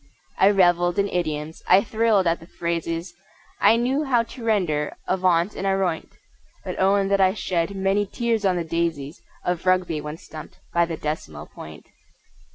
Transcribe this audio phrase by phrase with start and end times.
[0.39, 3.13] I revelled in idioms; I thrilled at the phrases;
[3.59, 6.09] I knew how to render "avaunt" and "aroint,"
[6.65, 10.85] But own that I shed many tears on the daisies Of Rugby when stumped by
[10.87, 11.85] the Decimal Point!